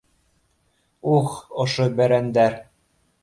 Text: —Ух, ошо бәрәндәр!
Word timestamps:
—Ух, 1.17 1.35
ошо 1.65 1.87
бәрәндәр! 1.99 2.57